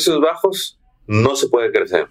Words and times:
precios 0.00 0.20
bajos 0.22 0.78
no 1.06 1.36
se 1.36 1.46
puede 1.48 1.70
crecer. 1.70 2.08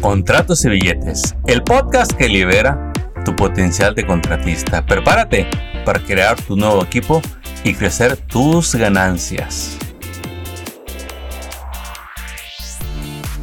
Contratos 0.00 0.64
y 0.64 0.68
billetes, 0.68 1.34
el 1.48 1.64
podcast 1.64 2.12
que 2.12 2.28
libera 2.28 2.92
tu 3.24 3.34
potencial 3.34 3.96
de 3.96 4.06
contratista. 4.06 4.86
Prepárate 4.86 5.48
para 5.84 5.98
crear 5.98 6.40
tu 6.40 6.54
nuevo 6.54 6.84
equipo 6.84 7.20
y 7.64 7.74
crecer 7.74 8.16
tus 8.16 8.76
ganancias. 8.76 9.76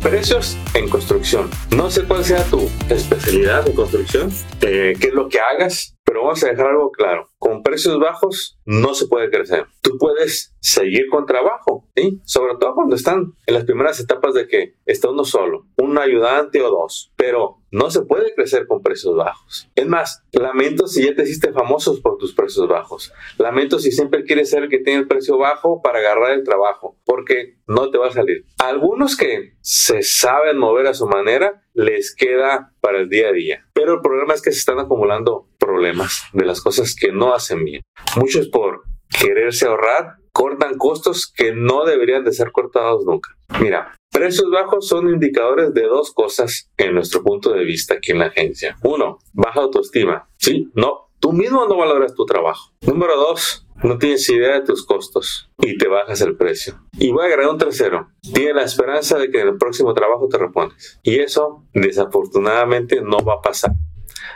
Precios 0.02 0.57
en 0.73 0.88
construcción. 0.88 1.49
No 1.75 1.91
sé 1.91 2.04
cuál 2.05 2.23
sea 2.23 2.45
tu 2.45 2.70
especialidad 2.88 3.65
de 3.65 3.73
construcción, 3.73 4.31
eh, 4.61 4.93
qué 4.97 5.07
es 5.07 5.13
lo 5.13 5.27
que 5.27 5.41
hagas, 5.41 5.97
pero 6.05 6.23
vamos 6.23 6.41
a 6.45 6.47
dejar 6.47 6.68
algo 6.68 6.89
claro. 6.89 7.30
Con 7.42 7.64
precios 7.64 7.98
bajos 7.98 8.60
no 8.66 8.94
se 8.94 9.07
puede 9.07 9.32
crecer. 9.32 9.66
Tú 9.82 9.98
puedes 9.98 10.55
seguir 10.60 11.07
con 11.10 11.26
trabajo, 11.26 11.88
¿sí? 11.96 12.21
sobre 12.24 12.54
todo 12.60 12.75
cuando 12.75 12.96
están 12.96 13.34
en 13.48 13.54
las 13.56 13.66
primeras 13.66 14.00
etapas 14.00 14.36
de 14.36 14.48
que 14.48 14.75
está 14.86 15.10
uno 15.10 15.24
solo, 15.24 15.65
un 15.78 15.98
ayudante 15.98 16.62
o 16.62 16.70
dos, 16.70 17.12
pero 17.15 17.57
no 17.71 17.89
se 17.89 18.01
puede 18.01 18.36
crecer 18.36 18.68
con 18.68 18.84
precios 18.84 19.15
bajos. 19.15 19.68
Es 19.74 19.88
más, 19.88 20.24
lamento 20.34 20.86
si 20.86 21.04
ya 21.04 21.15
te 21.15 21.24
hiciste 21.24 21.51
famosos 21.51 22.00
por 22.00 22.18
tus 22.18 22.36
precios 22.36 22.68
bajos. 22.68 23.12
Lamento 23.39 23.79
si 23.79 23.92
siempre 23.92 24.23
quieres 24.23 24.51
ser 24.51 24.64
el 24.64 24.70
que 24.70 24.79
tiene 24.79 25.00
el 25.00 25.07
precio 25.07 25.39
bajo 25.39 25.82
para 25.82 25.98
agarrar 25.98 26.34
el 26.34 26.43
trabajo, 26.43 26.98
porque 27.06 27.57
no 27.65 27.89
te 27.89 27.98
va 27.98 28.10
a 28.10 28.12
salir. 28.12 28.46
algunos 28.60 29.18
que 29.18 29.56
se 29.62 30.04
saben 30.04 30.60
mover 30.60 30.86
a 30.87 30.93
su 30.93 31.07
manera, 31.07 31.64
les 31.73 32.14
queda 32.14 32.73
para 32.81 33.00
el 33.00 33.09
día 33.09 33.30
a 33.30 33.31
día. 33.31 33.66
Pero 33.73 33.94
el 33.95 34.02
problema 34.02 34.34
es 34.34 34.42
que 34.42 34.52
se 34.52 34.59
están 34.59 34.80
acumulando 34.80 35.48
problemas 35.58 36.23
de 36.34 36.45
las 36.45 36.62
cosas 36.62 36.95
que 36.95 37.12
no 37.12 37.31
hacen 37.34 37.64
bien. 37.64 37.81
Muchos 38.16 38.48
por 38.50 38.84
quererse 39.09 39.67
ahorrar 39.67 40.16
cortan 40.31 40.78
costos 40.78 41.31
que 41.31 41.54
no 41.54 41.86
deberían 41.86 42.23
de 42.23 42.31
ser 42.31 42.52
cortados 42.52 43.06
nunca. 43.06 43.36
Mira, 43.59 43.94
precios 44.12 44.50
bajos 44.50 44.88
son 44.88 45.09
indicadores 45.09 45.73
de 45.73 45.84
dos 45.84 46.12
cosas 46.14 46.70
en 46.78 46.95
nuestro 46.95 47.23
punto 47.23 47.52
de 47.52 47.64
vista 47.64 47.96
aquí 47.96 48.12
en 48.12 48.20
la 48.20 48.28
agencia. 48.28 48.78
Uno, 48.84 49.20
baja 49.34 49.62
autoestima. 49.62 50.30
Sí, 50.38 50.70
no, 50.73 51.10
tú 51.20 51.34
mismo 51.34 51.66
no 51.68 51.76
valoras 51.76 52.14
tu 52.14 52.26
trabajo. 52.26 52.72
Número 52.82 53.18
dos, 53.18 53.68
no 53.84 53.98
tienes 53.98 54.30
idea 54.30 54.54
de 54.54 54.66
tus 54.66 54.86
costos 54.86 55.50
y 55.58 55.78
te 55.78 55.88
bajas 55.88 56.22
el 56.22 56.38
precio. 56.38 56.80
Y 56.98 57.12
voy 57.12 57.23
a 57.23 57.26
agregar 57.26 57.52
un 57.52 57.58
tercero. 57.58 58.10
Tienes 58.22 58.56
la 58.56 58.64
esperanza 58.64 59.18
de 59.18 59.30
que 59.32 59.42
en 59.42 59.50
el 59.50 59.58
próximo 59.58 59.94
trabajo 59.94 60.28
te 60.28 60.38
repones. 60.38 61.00
Y 61.04 61.20
eso, 61.20 61.66
desafortunadamente, 61.73 63.02
no 63.02 63.23
va 63.23 63.36
a 63.36 63.42
pasar. 63.42 63.72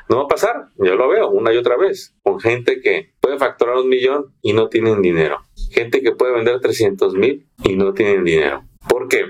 No 0.07 0.17
va 0.17 0.23
a 0.23 0.27
pasar, 0.27 0.67
yo 0.77 0.95
lo 0.95 1.07
veo 1.09 1.29
una 1.29 1.51
y 1.53 1.57
otra 1.57 1.77
vez, 1.77 2.15
con 2.21 2.39
gente 2.39 2.79
que 2.79 3.13
puede 3.19 3.39
facturar 3.39 3.77
un 3.77 3.89
millón 3.89 4.33
y 4.41 4.53
no 4.53 4.69
tienen 4.69 5.01
dinero. 5.01 5.39
Gente 5.71 6.01
que 6.01 6.11
puede 6.11 6.33
vender 6.33 6.59
300 6.59 7.15
mil 7.15 7.47
y 7.63 7.75
no 7.75 7.93
tienen 7.93 8.23
dinero. 8.23 8.63
¿Por 8.87 9.07
qué? 9.07 9.25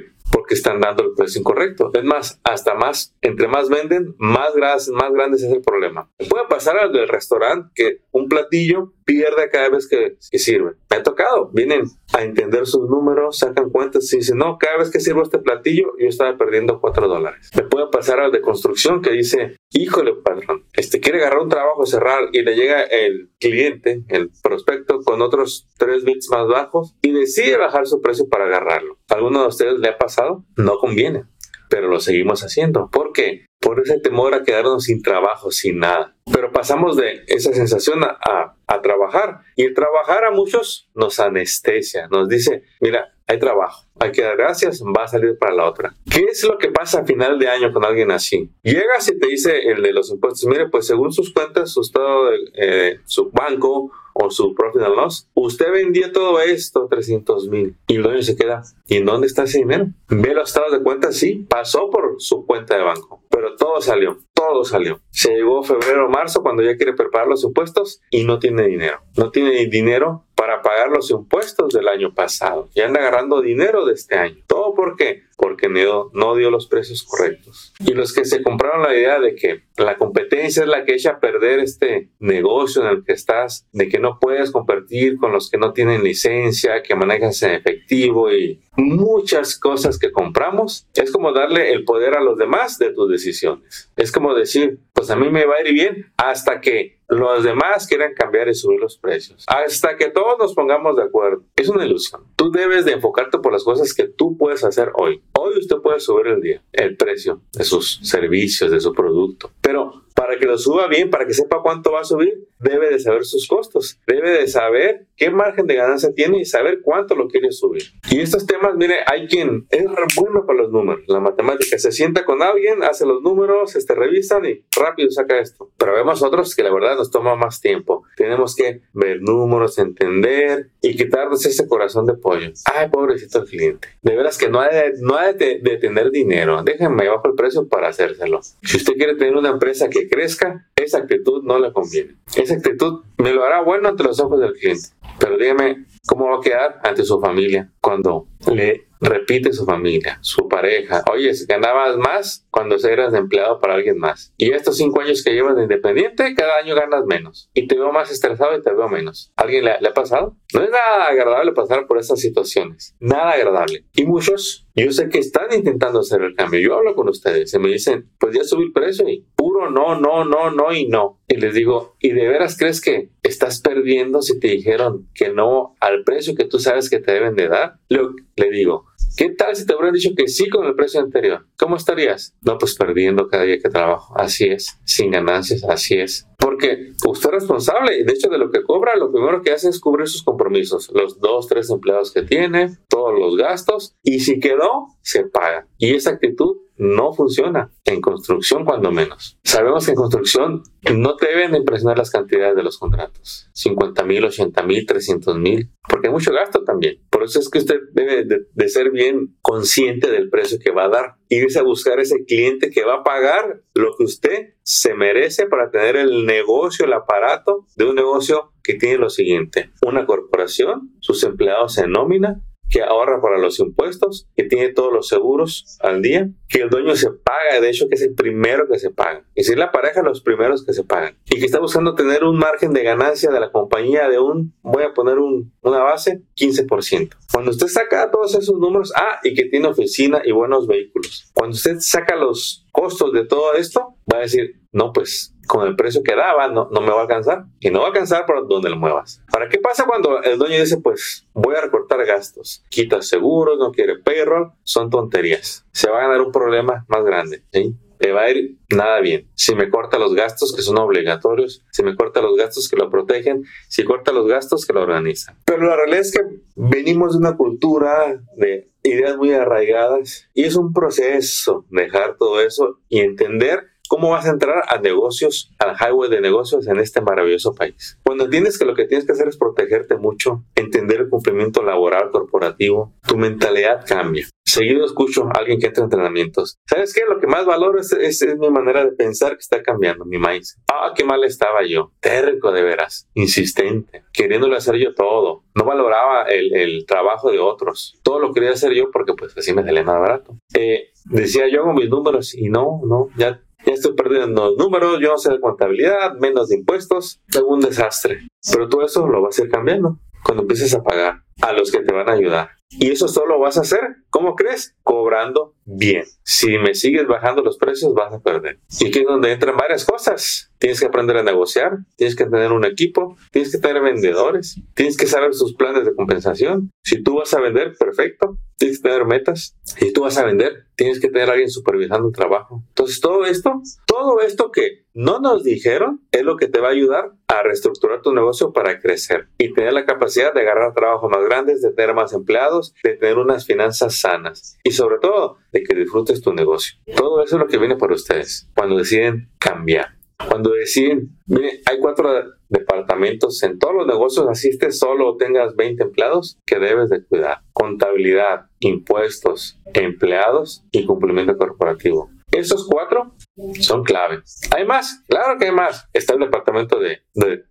Porque 0.45 0.53
están 0.53 0.79
dando 0.79 1.03
el 1.03 1.15
precio 1.15 1.41
incorrecto. 1.41 1.89
Es 1.95 2.03
más, 2.03 2.39
hasta 2.43 2.75
más, 2.75 3.15
entre 3.21 3.47
más 3.47 3.67
venden, 3.67 4.13
más, 4.19 4.53
más 4.89 5.11
grande 5.11 5.37
es 5.37 5.43
el 5.43 5.61
problema. 5.61 6.07
Puede 6.29 6.45
pasar 6.47 6.77
al 6.77 6.93
del 6.93 7.07
restaurante 7.07 7.71
que 7.73 8.01
un 8.11 8.29
platillo 8.29 8.93
pierde 9.05 9.49
cada 9.49 9.69
vez 9.69 9.87
que, 9.87 10.17
sirve. 10.37 10.73
Me 10.89 10.97
ha 10.97 11.03
tocado, 11.03 11.49
vienen 11.53 11.83
a 12.13 12.23
entender 12.23 12.65
sus 12.65 12.89
números, 12.89 13.37
sacan 13.37 13.69
cuentas 13.69 14.11
y 14.11 14.17
dicen, 14.17 14.37
no, 14.37 14.57
cada 14.57 14.77
vez 14.77 14.91
que 14.91 14.99
sirvo 14.99 15.21
este 15.21 15.39
platillo 15.39 15.93
yo 15.99 16.07
estaba 16.07 16.37
perdiendo 16.37 16.81
4 16.81 17.07
dólares. 17.07 17.49
Me 17.55 17.63
puede 17.63 17.87
pasar 17.87 18.19
al 18.19 18.31
de 18.31 18.41
construcción 18.41 19.01
que 19.01 19.11
dice, 19.11 19.55
híjole, 19.71 20.13
patrón, 20.15 20.65
este 20.73 20.99
quiere 20.99 21.19
agarrar 21.19 21.39
un 21.39 21.49
trabajo, 21.49 21.85
cerrar 21.85 22.29
y 22.33 22.41
le 22.41 22.55
llega 22.55 22.83
el 22.83 23.31
cliente, 23.39 24.03
el 24.09 24.31
prospecto, 24.43 25.01
con 25.03 25.21
otros 25.21 25.69
3 25.77 26.03
bits 26.03 26.29
más 26.31 26.47
bajos 26.47 26.95
y 27.01 27.11
decide 27.11 27.57
bajar 27.57 27.85
su 27.85 28.01
precio 28.01 28.27
para 28.27 28.45
agarrarlo. 28.45 28.97
¿Alguno 29.09 29.41
de 29.41 29.47
ustedes 29.47 29.79
le 29.79 29.89
ha 29.89 29.97
pasado? 29.97 30.34
No 30.57 30.77
conviene 30.77 31.25
pero 31.69 31.87
lo 31.87 31.99
seguimos 31.99 32.41
haciendo. 32.41 32.89
¿Por 32.89 33.11
qué? 33.11 33.45
Por 33.59 33.81
ese 33.81 33.99
temor 33.99 34.33
a 34.33 34.43
quedarnos 34.43 34.83
sin 34.83 35.01
trabajo, 35.01 35.51
sin 35.51 35.79
nada. 35.79 36.15
Pero 36.31 36.51
pasamos 36.51 36.95
de 36.95 37.23
esa 37.27 37.53
sensación 37.53 38.03
a, 38.03 38.55
a, 38.67 38.81
trabajar. 38.81 39.41
Y 39.55 39.73
trabajar 39.73 40.25
a 40.25 40.31
muchos 40.31 40.89
nos 40.93 41.19
anestesia, 41.19 42.07
nos 42.07 42.29
dice, 42.29 42.63
mira, 42.79 43.14
hay 43.27 43.39
trabajo, 43.39 43.85
hay 43.99 44.11
que 44.11 44.21
dar 44.21 44.37
gracias, 44.37 44.81
va 44.83 45.05
a 45.05 45.07
salir 45.07 45.37
para 45.37 45.53
la 45.53 45.65
otra. 45.65 45.95
¿Qué 46.09 46.25
es 46.25 46.43
lo 46.43 46.57
que 46.57 46.69
pasa 46.69 47.01
a 47.01 47.05
final 47.05 47.39
de 47.39 47.49
año 47.49 47.73
con 47.73 47.83
alguien 47.83 48.11
así? 48.11 48.51
Llegas 48.63 49.09
y 49.09 49.17
te 49.17 49.27
dice 49.27 49.69
el 49.71 49.81
de 49.81 49.93
los 49.93 50.11
impuestos, 50.11 50.45
mire, 50.45 50.69
pues 50.69 50.85
según 50.85 51.11
sus 51.11 51.33
cuentas, 51.33 51.71
su 51.71 51.81
estado 51.81 52.25
de 52.25 52.37
eh, 52.55 52.99
su 53.05 53.31
banco 53.31 53.91
o 54.13 54.29
su 54.29 54.53
profit 54.53 54.81
and 54.81 54.95
loss, 54.95 55.29
usted 55.33 55.71
vendía 55.73 56.11
todo 56.11 56.39
esto, 56.39 56.87
300 56.89 57.49
mil, 57.49 57.75
y 57.87 57.95
el 57.95 58.03
dueño 58.03 58.21
se 58.21 58.37
queda, 58.37 58.63
¿y 58.87 58.97
en 58.97 59.05
dónde 59.05 59.27
está 59.27 59.43
ese 59.43 59.57
dinero? 59.57 59.87
Ve 60.07 60.33
los 60.33 60.49
estados 60.49 60.71
de 60.71 60.81
cuenta, 60.83 61.11
sí, 61.11 61.45
pasó 61.49 61.89
por 61.89 62.15
su 62.19 62.45
cuenta 62.45 62.77
de 62.77 62.83
banco, 62.83 63.23
pero 63.29 63.55
todo 63.57 63.81
salió, 63.81 64.19
todo 64.33 64.63
salió. 64.63 65.01
Se 65.09 65.31
llegó 65.31 65.63
febrero 65.63 66.05
o 66.05 66.09
marzo 66.09 66.43
cuando 66.43 66.63
ya 66.63 66.77
quiere 66.77 66.93
preparar 66.93 67.27
los 67.27 67.43
impuestos 67.43 68.01
y 68.09 68.23
no 68.23 68.39
tiene 68.39 68.63
dinero. 68.67 68.99
No 69.17 69.31
tiene 69.31 69.65
dinero 69.67 70.23
para 70.45 70.61
pagar 70.61 70.89
los 70.89 71.09
impuestos 71.09 71.73
del 71.73 71.87
año 71.87 72.13
pasado 72.13 72.69
y 72.75 72.81
anda 72.81 72.99
agarrando 72.99 73.41
dinero 73.41 73.83
de 73.83 73.93
este 73.93 74.15
año. 74.15 74.43
¿Todo 74.45 74.75
por 74.75 74.95
qué? 74.95 75.23
Porque 75.37 75.69
no, 75.69 76.11
no 76.13 76.35
dio 76.35 76.51
los 76.51 76.67
precios 76.67 77.01
correctos. 77.01 77.73
Y 77.79 77.93
los 77.93 78.13
que 78.13 78.25
se 78.25 78.43
compraron 78.43 78.83
la 78.83 78.93
idea 78.93 79.19
de 79.19 79.33
que 79.33 79.63
la 79.75 79.97
competencia 79.97 80.61
es 80.61 80.69
la 80.69 80.85
que 80.85 80.93
echa 80.93 81.13
a 81.13 81.19
perder 81.19 81.61
este 81.61 82.09
negocio 82.19 82.83
en 82.83 82.89
el 82.89 83.03
que 83.03 83.13
estás, 83.13 83.65
de 83.71 83.89
que 83.89 83.97
no 83.97 84.19
puedes 84.19 84.51
competir 84.51 85.17
con 85.17 85.31
los 85.31 85.49
que 85.49 85.57
no 85.57 85.73
tienen 85.73 86.03
licencia, 86.03 86.83
que 86.83 86.93
manejas 86.93 87.41
en 87.41 87.55
efectivo 87.55 88.31
y 88.31 88.61
muchas 88.77 89.57
cosas 89.57 89.97
que 89.97 90.11
compramos, 90.11 90.87
es 90.93 91.11
como 91.11 91.33
darle 91.33 91.71
el 91.71 91.85
poder 91.85 92.13
a 92.13 92.21
los 92.21 92.37
demás 92.37 92.77
de 92.77 92.93
tus 92.93 93.09
decisiones. 93.09 93.89
Es 93.95 94.11
como 94.11 94.35
decir, 94.35 94.77
pues 94.93 95.09
a 95.09 95.15
mí 95.15 95.27
me 95.29 95.47
va 95.47 95.55
a 95.55 95.67
ir 95.67 95.73
bien 95.73 96.13
hasta 96.17 96.61
que 96.61 96.99
los 97.15 97.43
demás 97.43 97.87
quieran 97.87 98.13
cambiar 98.13 98.47
y 98.47 98.55
subir 98.55 98.79
los 98.79 98.97
precios. 98.97 99.45
Hasta 99.47 99.97
que 99.97 100.09
todos 100.09 100.37
nos 100.39 100.53
pongamos 100.53 100.95
de 100.95 101.03
acuerdo. 101.03 101.43
Es 101.55 101.69
una 101.69 101.85
ilusión. 101.85 102.23
Tú 102.35 102.51
debes 102.51 102.85
de 102.85 102.93
enfocarte 102.93 103.39
por 103.39 103.51
las 103.51 103.63
cosas 103.63 103.93
que 103.93 104.07
tú 104.07 104.37
puedes 104.37 104.63
hacer 104.63 104.91
hoy. 104.95 105.21
Hoy 105.33 105.57
usted 105.57 105.77
puede 105.77 105.99
subir 105.99 106.27
el 106.27 106.41
día, 106.41 106.61
el 106.71 106.95
precio 106.95 107.41
de 107.53 107.63
sus 107.63 107.99
servicios, 108.03 108.71
de 108.71 108.79
su 108.79 108.93
producto. 108.93 109.51
Pero 109.61 110.04
para 110.25 110.39
que 110.39 110.45
lo 110.47 110.57
suba 110.57 110.87
bien, 110.87 111.11
para 111.11 111.27
que 111.27 111.35
sepa 111.35 111.61
cuánto 111.61 111.91
va 111.91 112.01
a 112.01 112.03
subir, 112.03 112.47
debe 112.57 112.89
de 112.89 112.99
saber 112.99 113.25
sus 113.25 113.47
costos, 113.47 113.99
debe 114.07 114.31
de 114.31 114.47
saber 114.47 115.05
qué 115.15 115.29
margen 115.29 115.67
de 115.67 115.75
ganancia 115.75 116.11
tiene 116.15 116.39
y 116.39 116.45
saber 116.45 116.81
cuánto 116.81 117.13
lo 117.13 117.27
quiere 117.27 117.51
subir. 117.51 117.83
Y 118.09 118.21
estos 118.21 118.47
temas, 118.47 118.73
mire, 118.75 118.95
hay 119.05 119.27
quien 119.27 119.67
es 119.69 119.85
bueno 120.15 120.47
para 120.47 120.63
los 120.63 120.71
números, 120.71 121.03
la 121.07 121.19
matemática, 121.19 121.77
se 121.77 121.91
sienta 121.91 122.25
con 122.25 122.41
alguien, 122.41 122.83
hace 122.83 123.05
los 123.05 123.21
números, 123.21 123.75
este, 123.75 123.93
revisan 123.93 124.45
y 124.45 124.65
rápido 124.75 125.11
saca 125.11 125.39
esto. 125.39 125.69
Pero 125.77 125.93
vemos 125.93 126.23
otros 126.23 126.55
que 126.55 126.63
la 126.63 126.73
verdad 126.73 126.95
nos 126.95 127.11
toma 127.11 127.35
más 127.35 127.61
tiempo. 127.61 128.03
Tenemos 128.15 128.55
que 128.55 128.81
ver 128.93 129.21
números, 129.21 129.77
entender 129.77 130.71
y 130.81 130.95
quitarnos 130.95 131.45
ese 131.45 131.67
corazón 131.67 132.07
de 132.07 132.15
pollo. 132.15 132.51
Ay, 132.73 132.89
pobrecito 132.89 133.43
el 133.43 133.45
cliente. 133.45 133.89
De 134.01 134.15
veras 134.15 134.39
que 134.39 134.49
no 134.49 134.59
ha 134.59 134.69
de, 134.69 134.93
no 135.01 135.15
ha 135.17 135.33
de, 135.33 135.59
de 135.61 135.77
tener 135.77 136.09
dinero. 136.09 136.63
Déjenme 136.63 137.07
bajo 137.07 137.27
el 137.27 137.35
precio 137.35 137.67
para 137.67 137.89
hacérselo. 137.89 138.41
Si 138.63 138.77
usted 138.77 138.93
quiere 138.93 139.13
tener 139.13 139.35
una 139.35 139.49
empresa 139.49 139.87
que 139.87 140.07
crezca, 140.15 140.65
esa 140.75 140.99
actitud 140.99 141.43
no 141.43 141.59
le 141.59 141.71
conviene. 141.73 142.15
Esa 142.35 142.55
actitud 142.55 143.03
me 143.17 143.33
lo 143.33 143.43
hará 143.43 143.61
bueno 143.61 143.89
ante 143.89 144.03
los 144.03 144.19
ojos 144.19 144.39
del 144.39 144.53
cliente. 144.53 144.89
Pero 145.19 145.37
dígame, 145.37 145.85
¿cómo 146.07 146.29
va 146.29 146.37
a 146.37 146.41
quedar 146.41 146.79
ante 146.83 147.03
su 147.03 147.19
familia 147.19 147.71
cuando 147.81 148.27
le 148.51 148.87
repite 148.99 149.53
su 149.53 149.65
familia, 149.65 150.17
su 150.21 150.47
pareja? 150.47 151.03
Oye, 151.11 151.31
ganabas 151.47 151.97
más 151.97 152.45
cuando 152.49 152.75
eras 152.75 153.13
empleado 153.13 153.59
para 153.59 153.75
alguien 153.75 153.97
más. 153.97 154.33
Y 154.37 154.51
estos 154.51 154.77
cinco 154.77 155.01
años 155.01 155.23
que 155.23 155.33
llevas 155.33 155.55
de 155.55 155.63
independiente, 155.63 156.33
cada 156.35 156.57
año 156.57 156.75
ganas 156.75 157.05
menos. 157.05 157.49
Y 157.53 157.67
te 157.67 157.75
veo 157.75 157.91
más 157.91 158.11
estresado 158.11 158.57
y 158.57 158.61
te 158.61 158.73
veo 158.73 158.89
menos. 158.89 159.31
¿Alguien 159.35 159.65
le, 159.65 159.79
le 159.79 159.87
ha 159.89 159.93
pasado? 159.93 160.35
No 160.53 160.63
es 160.63 160.69
nada 160.69 161.07
agradable 161.07 161.53
pasar 161.53 161.87
por 161.87 161.97
estas 161.97 162.19
situaciones. 162.19 162.95
Nada 162.99 163.31
agradable. 163.31 163.85
Y 163.93 164.05
muchos 164.05 164.65
yo 164.75 164.91
sé 164.91 165.07
que 165.07 165.19
están 165.19 165.53
intentando 165.53 165.99
hacer 165.99 166.21
el 166.21 166.35
cambio. 166.35 166.59
Yo 166.59 166.75
hablo 166.75 166.95
con 166.95 167.07
ustedes 167.07 167.53
y 167.53 167.59
me 167.59 167.69
dicen, 167.69 168.11
pues 168.19 168.35
ya 168.35 168.43
subí 168.43 168.65
el 168.65 168.73
precio 168.73 169.07
y 169.07 169.25
no, 169.69 169.99
no, 169.99 170.25
no, 170.25 170.51
no 170.51 170.73
y 170.73 170.87
no. 170.87 171.19
Y 171.27 171.37
les 171.37 171.53
digo, 171.53 171.95
¿y 171.99 172.11
de 172.11 172.27
veras 172.27 172.57
crees 172.57 172.81
que 172.81 173.09
estás 173.23 173.61
perdiendo 173.61 174.21
si 174.21 174.39
te 174.39 174.49
dijeron 174.49 175.09
que 175.13 175.29
no 175.29 175.75
al 175.79 176.03
precio 176.03 176.35
que 176.35 176.45
tú 176.45 176.59
sabes 176.59 176.89
que 176.89 176.99
te 176.99 177.13
deben 177.13 177.35
de 177.35 177.47
dar? 177.47 177.79
Le, 177.89 178.01
le 178.35 178.49
digo, 178.51 178.85
¿Qué 179.17 179.29
tal 179.29 179.55
si 179.55 179.65
te 179.65 179.73
hubieran 179.73 179.93
dicho 179.93 180.09
que 180.15 180.27
sí 180.27 180.49
con 180.49 180.65
el 180.65 180.75
precio 180.75 180.99
anterior? 180.99 181.45
¿Cómo 181.57 181.77
estarías? 181.77 182.35
No, 182.41 182.57
pues 182.57 182.75
perdiendo 182.75 183.29
cada 183.29 183.43
día 183.43 183.59
que 183.59 183.69
trabajo. 183.69 184.13
Así 184.17 184.45
es, 184.45 184.77
sin 184.83 185.11
ganancias, 185.11 185.63
así 185.63 185.95
es. 185.95 186.27
Porque 186.37 186.91
usted 187.07 187.29
es 187.29 187.35
responsable, 187.35 188.03
de 188.03 188.11
hecho, 188.11 188.29
de 188.29 188.37
lo 188.37 188.51
que 188.51 188.61
cobra, 188.61 188.97
lo 188.97 189.13
primero 189.13 189.41
que 189.41 189.51
hace 189.51 189.69
es 189.69 189.79
cubrir 189.79 190.09
sus 190.09 190.21
compromisos, 190.21 190.91
los 190.93 191.19
dos, 191.21 191.47
tres 191.47 191.69
empleados 191.69 192.11
que 192.11 192.23
tiene, 192.23 192.77
todos 192.89 193.17
los 193.17 193.37
gastos, 193.37 193.95
y 194.03 194.19
si 194.19 194.41
quedó, 194.41 194.87
se 195.01 195.23
paga. 195.23 195.65
Y 195.77 195.95
esa 195.95 196.09
actitud 196.11 196.57
no 196.77 197.13
funciona. 197.13 197.71
En 197.85 198.01
construcción, 198.01 198.65
cuando 198.65 198.91
menos. 198.91 199.37
Sabemos 199.43 199.85
que 199.85 199.91
en 199.91 199.97
construcción 199.97 200.63
no 200.93 201.15
deben 201.15 201.55
impresionar 201.55 201.97
las 201.97 202.09
cantidades 202.09 202.55
de 202.55 202.63
los 202.63 202.77
contratos. 202.77 203.49
50 203.53 204.03
mil, 204.03 204.25
80 204.25 204.63
mil, 204.63 204.85
300 204.85 205.37
mil, 205.37 205.71
porque 205.87 206.07
hay 206.07 206.13
mucho 206.13 206.31
gasto 206.33 206.63
también. 206.63 206.99
Por 207.09 207.23
eso 207.23 207.39
es 207.39 207.49
que 207.49 207.59
usted 207.59 207.79
debe 207.93 208.25
de, 208.25 208.69
ser 208.69 208.91
bien 208.91 209.35
consciente 209.41 210.09
del 210.09 210.29
precio 210.29 210.57
que 210.59 210.71
va 210.71 210.85
a 210.85 210.89
dar. 210.89 211.15
Irse 211.29 211.59
a 211.59 211.63
buscar 211.63 211.99
ese 211.99 212.25
cliente 212.25 212.69
que 212.69 212.83
va 212.83 212.95
a 212.95 213.03
pagar 213.03 213.61
lo 213.73 213.95
que 213.95 214.03
usted 214.03 214.53
se 214.63 214.93
merece 214.95 215.45
para 215.45 215.69
tener 215.69 215.95
el 215.95 216.25
negocio, 216.25 216.85
el 216.85 216.93
aparato 216.93 217.67
de 217.75 217.85
un 217.85 217.95
negocio 217.95 218.51
que 218.63 218.73
tiene 218.73 218.97
lo 218.97 219.09
siguiente. 219.09 219.71
Una 219.85 220.05
corporación, 220.05 220.95
sus 220.99 221.23
empleados 221.23 221.77
en 221.77 221.91
nómina, 221.91 222.41
que 222.69 222.81
ahorra 222.81 223.21
para 223.21 223.37
los 223.37 223.59
impuestos, 223.59 224.27
que 224.35 224.43
tiene 224.43 224.69
todos 224.69 224.91
los 224.91 225.07
seguros 225.07 225.77
al 225.81 226.01
día, 226.01 226.29
que 226.49 226.59
el 226.59 226.69
dueño 226.69 226.95
se 226.95 227.11
paga, 227.11 227.59
de 227.61 227.69
hecho 227.69 227.87
que 227.87 227.95
es 227.95 228.01
el 228.01 228.15
primero 228.15 228.67
que 228.67 228.79
se 228.79 228.91
paga. 228.91 229.23
Y 229.35 229.43
si 229.43 229.51
es 229.51 229.57
la 229.57 229.71
pareja, 229.71 230.01
los 230.01 230.21
primeros 230.21 230.65
que 230.65 230.73
se 230.73 230.83
pagan. 230.83 231.17
Y 231.29 231.39
que 231.39 231.45
está 231.45 231.59
buscando 231.59 231.95
tener 231.95 232.23
un 232.23 232.37
margen 232.37 232.73
de 232.73 232.83
ganancia 232.83 233.31
de 233.31 233.39
la 233.39 233.51
compañía 233.51 234.09
de 234.09 234.19
un, 234.19 234.53
voy 234.61 234.83
a 234.83 234.93
poner 234.93 235.19
un, 235.19 235.53
una 235.61 235.79
base, 235.79 236.21
15%. 236.37 237.15
Cuando 237.31 237.51
usted 237.51 237.67
saca 237.67 238.09
todos 238.11 238.35
esos 238.35 238.57
números, 238.59 238.93
ah, 238.95 239.19
y 239.23 239.33
que 239.33 239.45
tiene 239.45 239.67
oficina 239.67 240.21
y 240.23 240.31
buenos 240.31 240.67
vehículos. 240.67 241.29
Cuando 241.33 241.55
usted 241.55 241.77
saca 241.79 242.15
los 242.15 242.65
costos 242.71 243.13
de 243.13 243.25
todo 243.25 243.53
esto, 243.53 243.95
va 244.11 244.19
a 244.19 244.21
decir, 244.21 244.61
no, 244.71 244.91
pues 244.91 245.33
con 245.47 245.67
el 245.67 245.75
precio 245.75 246.03
que 246.03 246.15
daba 246.15 246.47
no, 246.47 246.67
no 246.71 246.81
me 246.81 246.89
va 246.89 246.99
a 246.99 247.01
alcanzar. 247.03 247.45
Y 247.59 247.69
no 247.69 247.79
va 247.79 247.85
a 247.85 247.87
alcanzar 247.89 248.25
por 248.25 248.47
donde 248.47 248.69
lo 248.69 248.77
muevas. 248.77 249.21
¿Para 249.35 249.49
qué 249.49 249.59
pasa 249.59 249.83
cuando 249.85 250.23
el 250.23 250.37
dueño 250.37 250.61
dice, 250.61 250.77
pues 250.77 251.27
voy 251.33 251.57
a 251.57 251.59
recortar 251.59 252.05
gastos? 252.05 252.63
Quita 252.69 253.01
seguros, 253.01 253.59
no 253.59 253.73
quiere 253.73 253.99
payroll, 253.99 254.53
son 254.63 254.89
tonterías. 254.89 255.65
Se 255.73 255.89
va 255.89 255.97
a 255.97 256.01
ganar 256.03 256.21
un 256.21 256.31
problema 256.31 256.85
más 256.87 257.03
grande. 257.03 257.43
¿sí? 257.51 257.75
te 257.97 258.13
va 258.13 258.21
a 258.21 258.31
ir 258.31 258.57
nada 258.73 259.01
bien. 259.01 259.29
Si 259.35 259.53
me 259.53 259.69
corta 259.69 259.99
los 259.99 260.15
gastos 260.15 260.53
que 260.55 260.61
son 260.61 260.77
obligatorios, 260.77 261.65
si 261.71 261.83
me 261.83 261.95
corta 261.95 262.21
los 262.21 262.37
gastos 262.37 262.69
que 262.69 262.77
lo 262.77 262.89
protegen, 262.89 263.43
si 263.67 263.83
corta 263.83 264.13
los 264.13 264.25
gastos 264.25 264.65
que 264.65 264.71
lo 264.71 264.83
organizan. 264.83 265.37
Pero 265.45 265.63
la 265.63 265.75
realidad 265.75 265.99
es 265.99 266.13
que 266.13 266.21
venimos 266.55 267.11
de 267.11 267.19
una 267.19 267.35
cultura 267.35 268.21
de 268.37 268.69
ideas 268.83 269.17
muy 269.17 269.33
arraigadas 269.33 270.29
y 270.33 270.43
es 270.43 270.55
un 270.55 270.71
proceso 270.71 271.65
dejar 271.69 272.15
todo 272.17 272.39
eso 272.39 272.79
y 272.87 272.99
entender 272.99 273.74
¿Cómo 273.87 274.09
vas 274.09 274.25
a 274.25 274.31
entrar 274.31 274.63
a 274.67 274.79
negocios, 274.79 275.51
al 275.59 275.75
highway 275.75 276.09
de 276.09 276.21
negocios 276.21 276.67
en 276.67 276.79
este 276.79 277.01
maravilloso 277.01 277.53
país? 277.53 277.99
Cuando 278.03 278.25
entiendes 278.25 278.57
que 278.57 278.65
lo 278.65 278.75
que 278.75 278.85
tienes 278.85 279.05
que 279.05 279.13
hacer 279.13 279.27
es 279.27 279.37
protegerte 279.37 279.97
mucho, 279.97 280.43
entender 280.55 281.01
el 281.01 281.09
cumplimiento 281.09 281.63
laboral 281.63 282.11
corporativo, 282.11 282.93
tu 283.07 283.17
mentalidad 283.17 283.85
cambia. 283.85 284.27
Seguido 284.47 284.85
escucho 284.85 285.27
a 285.27 285.39
alguien 285.39 285.59
que 285.59 285.67
entra 285.67 285.81
en 285.81 285.85
entrenamientos. 285.85 286.57
¿Sabes 286.69 286.93
qué? 286.93 287.01
Lo 287.09 287.19
que 287.19 287.27
más 287.27 287.45
valoro 287.45 287.79
es, 287.79 287.91
es, 287.93 288.23
mi 288.37 288.49
manera 288.49 288.85
de 288.85 288.91
pensar 288.91 289.31
que 289.31 289.39
está 289.39 289.63
cambiando, 289.63 290.05
mi 290.05 290.19
maíz. 290.19 290.57
Ah, 290.71 290.93
qué 290.95 291.03
mal 291.03 291.23
estaba 291.23 291.65
yo. 291.67 291.91
Terco 291.99 292.51
de 292.51 292.61
veras. 292.61 293.09
Insistente. 293.15 294.03
Queriéndole 294.13 294.55
hacer 294.55 294.75
yo 294.75 294.93
todo. 294.93 295.43
No 295.55 295.65
valoraba 295.65 296.23
el, 296.23 296.55
el 296.55 296.85
trabajo 296.85 297.31
de 297.31 297.39
otros. 297.39 297.99
Todo 298.03 298.19
lo 298.19 298.33
quería 298.33 298.51
hacer 298.51 298.73
yo 298.73 298.91
porque 298.91 299.13
pues 299.13 299.35
así 299.35 299.51
me 299.53 299.63
salía 299.63 299.83
más 299.83 299.99
barato. 299.99 300.37
Eh, 300.53 300.91
decía 301.05 301.47
yo 301.51 301.63
con 301.63 301.75
mis 301.75 301.89
números 301.89 302.35
y 302.35 302.49
no, 302.49 302.81
no, 302.85 303.09
ya 303.17 303.41
estoy 303.73 303.93
perdiendo 303.93 304.51
los 304.51 304.57
números, 304.57 304.99
yo 305.01 305.09
no 305.09 305.17
sé 305.17 305.31
de 305.31 305.39
contabilidad, 305.39 306.13
menos 306.19 306.49
de 306.49 306.57
impuestos, 306.57 307.21
es 307.27 307.41
un 307.41 307.59
desastre. 307.59 308.27
Pero 308.51 308.69
todo 308.69 308.85
eso 308.85 309.07
lo 309.07 309.21
vas 309.21 309.39
a 309.39 309.43
ir 309.43 309.49
cambiando 309.49 309.99
cuando 310.23 310.41
empieces 310.41 310.73
a 310.73 310.81
pagar 310.81 311.21
a 311.41 311.53
los 311.53 311.71
que 311.71 311.81
te 311.81 311.93
van 311.93 312.09
a 312.09 312.13
ayudar. 312.13 312.49
Y 312.69 312.91
eso 312.91 313.07
solo 313.07 313.35
lo 313.35 313.39
vas 313.39 313.57
a 313.57 313.61
hacer, 313.61 313.97
¿cómo 314.09 314.35
crees? 314.35 314.75
Cobrando 314.81 315.53
bien. 315.65 316.03
Si 316.23 316.57
me 316.57 316.73
sigues 316.73 317.07
bajando 317.07 317.43
los 317.43 317.57
precios, 317.57 317.93
vas 317.93 318.11
a 318.11 318.19
perder. 318.19 318.59
Y 318.79 318.87
aquí 318.87 318.99
es 318.99 319.05
donde 319.05 319.31
entran 319.31 319.55
varias 319.55 319.85
cosas. 319.85 320.51
Tienes 320.57 320.79
que 320.79 320.87
aprender 320.87 321.17
a 321.17 321.23
negociar, 321.23 321.77
tienes 321.95 322.15
que 322.15 322.25
tener 322.25 322.51
un 322.51 322.65
equipo, 322.65 323.15
tienes 323.31 323.51
que 323.51 323.59
tener 323.59 323.81
vendedores, 323.81 324.59
tienes 324.73 324.97
que 324.97 325.05
saber 325.05 325.33
sus 325.33 325.55
planes 325.55 325.85
de 325.85 325.93
compensación. 325.93 326.71
Si 326.83 327.03
tú 327.03 327.17
vas 327.17 327.33
a 327.33 327.39
vender, 327.39 327.75
perfecto, 327.77 328.37
tienes 328.57 328.79
que 328.79 328.89
tener 328.89 329.05
metas. 329.05 329.55
Si 329.63 329.91
tú 329.93 330.01
vas 330.01 330.17
a 330.17 330.25
vender, 330.25 330.65
tienes 330.75 330.99
que 330.99 331.09
tener 331.09 331.29
alguien 331.29 331.49
supervisando 331.49 332.07
el 332.07 332.13
trabajo. 332.13 332.63
Entonces, 332.69 332.99
todo 332.99 333.25
esto, 333.25 333.61
todo 333.85 334.21
esto 334.21 334.51
que 334.51 334.85
no 334.93 335.19
nos 335.19 335.43
dijeron 335.43 336.01
es 336.11 336.23
lo 336.23 336.37
que 336.37 336.47
te 336.47 336.59
va 336.59 336.69
a 336.69 336.71
ayudar 336.71 337.11
a 337.27 337.43
reestructurar 337.43 338.01
tu 338.01 338.13
negocio 338.13 338.53
para 338.53 338.79
crecer 338.79 339.27
y 339.37 339.53
tener 339.53 339.73
la 339.73 339.85
capacidad 339.85 340.33
de 340.33 340.41
agarrar 340.41 340.73
trabajos 340.73 341.09
más 341.09 341.23
grandes, 341.25 341.61
de 341.61 341.71
tener 341.71 341.93
más 341.93 342.13
empleados, 342.13 342.73
de 342.83 342.93
tener 342.93 343.17
unas 343.17 343.45
finanzas 343.45 343.99
sanas 343.99 344.57
y 344.63 344.71
sobre 344.71 344.99
todo 344.99 345.37
de 345.51 345.63
que 345.63 345.75
disfrutes 345.75 346.21
tu 346.21 346.33
negocio. 346.33 346.77
Todo 346.95 347.23
eso 347.23 347.35
es 347.35 347.41
lo 347.41 347.47
que 347.47 347.57
viene 347.57 347.75
por 347.75 347.91
ustedes 347.91 348.47
cuando 348.55 348.77
deciden 348.77 349.29
cambiar. 349.39 349.94
Cuando 350.17 350.51
deciden, 350.51 351.09
mire, 351.25 351.61
hay 351.65 351.79
cuatro 351.79 352.09
departamentos 352.49 353.41
en 353.43 353.59
todos 353.59 353.75
los 353.75 353.87
negocios, 353.87 354.27
así 354.29 354.51
solo 354.71 355.09
o 355.09 355.17
tengas 355.17 355.55
20 355.55 355.83
empleados, 355.83 356.37
que 356.45 356.59
debes 356.59 356.89
de 356.89 357.03
cuidar. 357.03 357.39
Contabilidad, 357.53 358.45
impuestos, 358.59 359.59
empleados 359.73 360.63
y 360.71 360.85
cumplimiento 360.85 361.37
corporativo. 361.37 362.09
Esos 362.37 362.67
cuatro 362.69 363.15
son 363.59 363.83
clave. 363.83 364.21
¿Hay 364.55 364.65
más? 364.65 365.03
Claro 365.07 365.37
que 365.37 365.45
hay 365.45 365.51
más. 365.51 365.87
Está 365.93 366.13
el 366.13 366.19
departamento 366.19 366.79
de, 366.79 367.01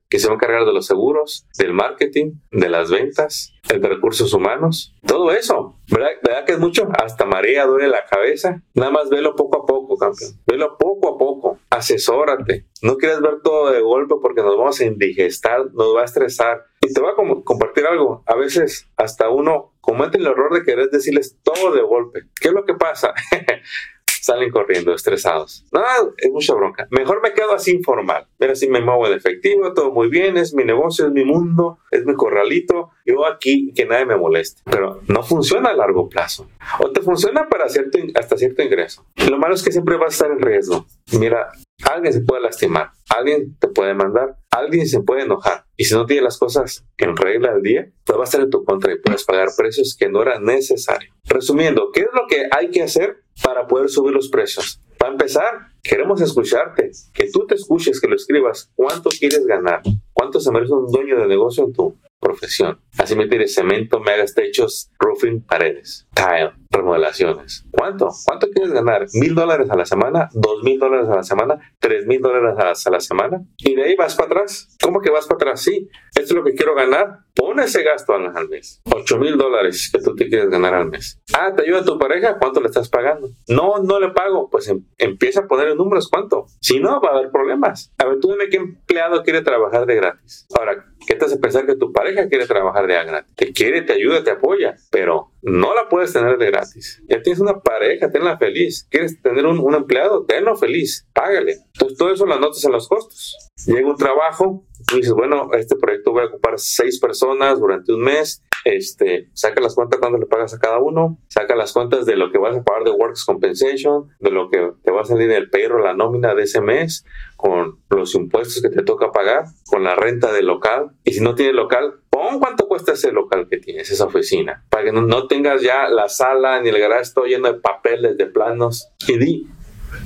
que 0.08 0.19
se 0.19 0.26
va 0.26 0.32
a 0.32 0.36
encargar 0.36 0.64
de 0.64 0.72
los 0.72 0.86
seguros, 0.86 1.46
del 1.58 1.72
marketing, 1.72 2.34
de 2.50 2.69
las 2.69 2.90
ventas, 2.90 3.52
el 3.70 3.81
de 3.81 3.88
recursos 3.88 4.32
humanos, 4.32 4.94
todo 5.06 5.32
eso. 5.32 5.81
¿Verdad, 5.90 6.08
¿Verdad 6.22 6.44
que 6.44 6.52
es 6.52 6.58
mucho? 6.58 6.88
Hasta 7.02 7.25
María 7.25 7.66
duele 7.66 7.88
la 7.88 8.04
cabeza. 8.04 8.62
Nada 8.75 8.90
más 8.90 9.10
velo 9.10 9.34
poco 9.34 9.62
a 9.62 9.66
poco, 9.66 9.96
campeón. 9.96 10.32
Velo 10.46 10.76
poco 10.78 11.14
a 11.14 11.19
poco. 11.19 11.58
Asesórate. 11.70 12.66
No 12.82 12.96
quieres 12.96 13.20
ver 13.20 13.40
todo 13.42 13.70
de 13.70 13.81
golpe 13.81 14.14
porque 14.20 14.42
nos 14.42 14.56
vamos 14.56 14.81
a 14.81 14.84
indigestar, 14.84 15.66
nos 15.72 15.96
va 15.96 16.02
a 16.02 16.04
estresar. 16.04 16.64
Y 16.81 16.92
te 16.92 17.00
voy 17.00 17.10
a 17.12 17.42
compartir 17.44 17.86
algo. 17.86 18.22
A 18.26 18.36
veces 18.36 18.88
hasta 18.96 19.31
uno 19.31 19.75
comete 19.81 20.19
el 20.19 20.26
error 20.26 20.52
de 20.52 20.64
querer 20.64 20.90
decirles 20.90 21.38
todo 21.42 21.72
de 21.72 21.82
golpe. 21.82 22.20
¿Qué 22.40 22.48
es 22.48 22.54
lo 22.54 22.64
que 22.64 22.75
pasa? 22.75 23.14
salen 24.25 24.50
corriendo 24.50 24.94
estresados. 24.94 25.67
No, 25.71 25.82
es 26.17 26.31
mucha 26.31 26.55
bronca. 26.55 26.87
Mejor 26.91 27.21
me 27.23 27.35
quedo 27.35 27.53
así 27.53 27.73
informal. 27.73 28.26
Mira, 28.38 28.55
si 28.55 28.69
me 28.69 28.81
muevo 28.81 29.06
de 29.09 29.17
efectivo, 29.17 29.75
todo 29.75 29.93
muy 29.93 30.09
bien, 30.09 30.38
es 30.38 30.55
mi 30.55 30.65
negocio, 30.65 31.06
es 31.06 31.12
mi 31.12 31.25
mundo, 31.25 31.79
es 31.91 32.06
mi 32.06 32.15
corralito. 32.15 32.91
Yo 33.05 33.26
aquí, 33.26 33.73
que 33.75 33.85
nadie 33.85 34.06
me 34.06 34.17
moleste. 34.17 34.62
Pero 34.65 35.03
no 35.09 35.23
funciona 35.23 35.71
a 35.71 35.75
largo 35.75 36.09
plazo. 36.09 36.49
O 36.79 36.91
te 36.91 37.03
funciona 37.03 37.49
para 37.50 37.69
cierto, 37.69 37.99
hasta 38.15 38.38
cierto 38.38 38.62
ingreso. 38.62 39.05
Lo 39.29 39.38
malo 39.38 39.55
es 39.55 39.62
que 39.62 39.73
siempre 39.73 39.99
vas 39.99 40.12
a 40.12 40.25
estar 40.25 40.31
en 40.31 40.41
riesgo. 40.41 40.87
Mira, 41.19 41.50
alguien 41.82 42.12
se 42.15 42.23
puede 42.23 42.43
lastimar, 42.43 42.93
alguien 43.11 43.56
te 43.59 43.69
puede 43.69 43.93
mandar, 43.93 44.37
alguien 44.50 44.87
se 44.87 45.00
puede 45.00 45.25
enojar. 45.25 45.67
Y 45.77 45.85
si 45.85 45.94
no 45.94 46.06
tiene 46.06 46.23
las 46.23 46.38
cosas 46.38 46.87
en 46.97 47.17
regla 47.17 47.53
del 47.53 47.62
día, 47.62 47.88
pues 48.05 48.19
va 48.19 48.23
a 48.23 48.25
estar 48.25 48.41
en 48.41 48.50
tu 48.50 48.65
contra 48.65 48.93
y 48.93 48.99
puedes 48.99 49.25
pagar 49.25 49.49
precios 49.56 49.97
que 49.99 50.09
no 50.09 50.23
era 50.23 50.41
necesario. 50.41 51.12
Resumiendo, 51.25 51.91
¿qué 51.93 52.00
es 52.00 52.09
lo 52.15 52.27
que 52.27 52.44
hay 52.50 52.70
que 52.70 52.82
hacer 52.82 53.24
para 53.42 53.66
poder 53.66 53.88
subir 53.88 54.12
los 54.12 54.29
precios? 54.29 54.81
Para 54.98 55.12
empezar, 55.12 55.69
queremos 55.82 56.20
escucharte, 56.20 56.91
que 57.12 57.31
tú 57.31 57.46
te 57.46 57.56
escuches, 57.56 58.00
que 58.00 58.08
lo 58.08 58.17
escribas. 58.17 58.70
¿Cuánto 58.74 59.10
quieres 59.10 59.44
ganar? 59.44 59.82
¿Cuánto 60.12 60.41
se 60.41 60.50
merece 60.50 60.72
un 60.72 60.91
dueño 60.91 61.19
de 61.19 61.26
negocio 61.26 61.64
en 61.64 61.72
tu 61.72 61.96
profesión? 62.19 62.81
Así 62.96 63.14
me 63.14 63.29
tires 63.29 63.55
cemento, 63.55 64.00
me 64.00 64.12
hagas 64.12 64.34
techos, 64.34 64.91
roofing, 64.98 65.43
paredes, 65.43 66.06
tile, 66.14 66.53
remodelaciones. 66.74 67.64
¿Cuánto? 67.70 68.10
¿Cuánto 68.26 68.48
quieres 68.50 68.72
ganar? 68.72 69.06
¿Mil 69.14 69.34
dólares 69.34 69.70
a 69.70 69.76
la 69.76 69.86
semana? 69.86 70.28
¿Dos 70.32 70.62
mil 70.62 70.78
dólares 70.78 71.08
a 71.08 71.16
la 71.16 71.22
semana? 71.22 71.74
¿Tres 71.78 72.06
mil 72.06 72.20
dólares 72.20 72.58
a 72.86 72.90
la 72.90 73.00
semana? 73.00 73.43
Y 73.58 73.74
de 73.74 73.84
ahí 73.84 73.96
vas 73.96 74.14
para 74.14 74.26
atrás. 74.26 74.76
¿Cómo 74.82 75.00
que 75.00 75.10
vas 75.10 75.26
para 75.26 75.36
atrás? 75.36 75.62
Sí, 75.62 75.88
esto 76.14 76.20
es 76.20 76.32
lo 76.32 76.44
que 76.44 76.54
quiero 76.54 76.74
ganar. 76.74 77.20
Pon 77.34 77.58
ese 77.58 77.82
gasto 77.82 78.14
al 78.14 78.48
mes. 78.48 78.81
Ocho 78.84 79.19
mil 79.19 79.36
dólares 79.36 79.90
que 79.93 80.00
tú 80.00 80.14
te 80.14 80.28
quieres 80.28 80.50
ganar 80.50 80.74
al 80.74 80.88
mes. 80.88 81.20
Ah, 81.36 81.52
¿te 81.54 81.62
ayuda 81.62 81.84
tu 81.84 81.98
pareja? 81.98 82.38
¿Cuánto 82.38 82.60
le 82.60 82.69
estás 82.69 82.88
pagando? 82.88 83.28
No, 83.48 83.78
no 83.82 83.98
le 83.98 84.10
pago. 84.10 84.48
Pues 84.50 84.69
em, 84.69 84.84
empieza 84.98 85.40
a 85.40 85.48
poner 85.48 85.69
en 85.69 85.76
números 85.76 86.08
cuánto. 86.08 86.46
Si 86.60 86.78
no, 86.78 87.00
va 87.00 87.10
a 87.10 87.19
haber 87.19 87.31
problemas. 87.31 87.93
A 87.98 88.06
ver, 88.06 88.20
tú 88.20 88.31
dime 88.31 88.48
qué 88.48 88.58
empleado 88.58 89.22
quiere 89.22 89.43
trabajar 89.43 89.86
de 89.86 89.96
gratis. 89.96 90.46
Ahora, 90.56 90.86
¿qué 91.06 91.16
te 91.16 91.24
hace 91.24 91.38
pensar 91.38 91.66
que 91.66 91.76
tu 91.76 91.93
pareja 91.93 92.28
quiere 92.28 92.46
trabajar 92.46 92.86
de 92.86 92.94
gratis? 92.94 93.34
Te 93.34 93.52
quiere, 93.52 93.82
te 93.82 93.94
ayuda, 93.94 94.22
te 94.22 94.31
apoya, 94.31 94.76
pero 94.90 95.33
no 95.44 95.74
la 95.74 95.89
puedes 95.91 96.10
tener 96.13 96.39
de 96.39 96.46
gratis. 96.46 97.03
Ya 97.06 97.20
tienes 97.20 97.39
una 97.39 97.60
pareja, 97.60 98.10
tenla 98.10 98.39
feliz. 98.39 98.86
¿Quieres 98.91 99.20
tener 99.20 99.44
un, 99.44 99.74
empleado? 99.74 100.24
Tenlo 100.24 100.56
feliz, 100.56 101.06
págale. 101.13 101.58
Entonces 101.74 101.98
todo 101.98 102.13
eso 102.13 102.24
lo 102.24 102.34
anotas 102.34 102.65
en 102.65 102.72
los 102.72 102.89
costos. 102.89 103.36
Llega 103.67 103.86
un 103.86 103.96
trabajo, 103.96 104.67
tú 104.86 104.96
dices, 104.96 105.12
bueno, 105.12 105.50
este 105.53 105.76
proyecto 105.76 106.12
voy 106.12 106.22
a 106.22 106.26
ocupar 106.26 106.55
seis 106.58 106.98
personas 106.98 107.58
durante 107.58 107.93
un 107.93 108.00
mes, 108.00 108.43
este, 108.64 109.29
saca 109.34 109.60
las 109.60 109.74
cuentas 109.74 110.00
cuando 110.00 110.19
le 110.19 110.26
pagas 110.26 110.55
a 110.55 110.58
cada 110.58 110.79
uno, 110.79 111.19
saca 111.29 111.55
las 111.55 111.72
cuentas 111.72 112.06
de 112.06 112.17
lo 112.17 112.31
que 112.31 112.38
vas 112.38 112.56
a 112.56 112.62
pagar 112.62 112.84
de 112.84 112.91
Works 112.91 113.24
Compensation, 113.24 114.08
de 114.20 114.31
lo 114.31 114.48
que 114.48 114.72
te 114.82 114.91
va 114.91 115.03
a 115.03 115.05
salir 115.05 115.31
el 115.31 115.50
payroll, 115.50 115.84
la 115.84 115.94
nómina 115.94 116.34
de 116.34 116.44
ese 116.44 116.60
mes, 116.60 117.05
con 117.36 117.81
los 117.91 118.14
impuestos 118.14 118.62
que 118.62 118.70
te 118.70 118.82
toca 118.82 119.12
pagar, 119.12 119.44
con 119.67 119.84
la 119.84 119.94
renta 119.94 120.32
del 120.32 120.46
local. 120.46 120.93
Y 121.05 121.12
si 121.12 121.20
no 121.20 121.34
tienes 121.34 121.55
local, 121.55 122.00
pon 122.08 122.41
cuánto 122.41 122.67
cuesta 122.67 122.93
ese 122.93 123.12
local 123.12 123.48
que 123.50 123.58
tienes, 123.58 123.91
esa 123.91 124.06
oficina, 124.06 124.64
para 124.70 124.84
que 124.84 124.93
no, 124.93 125.03
no 125.03 125.26
tengas 125.26 125.60
ya 125.60 125.88
la 125.88 126.08
sala 126.08 126.60
ni 126.60 126.70
el 126.70 126.79
garaje 126.79 127.10
todo 127.14 127.26
lleno 127.26 127.53
de 127.53 127.60
papeles, 127.60 128.17
de 128.17 128.26
planos. 128.26 128.91
Y 129.06 129.19
di, 129.19 129.46